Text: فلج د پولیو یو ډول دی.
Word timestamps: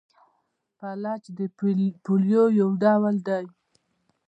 فلج 0.77 1.23
د 1.37 1.39
پولیو 2.05 2.45
یو 2.59 2.69
ډول 2.83 3.15
دی. 3.27 3.45